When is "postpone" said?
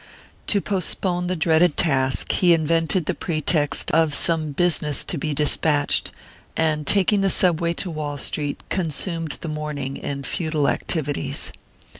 0.61-1.27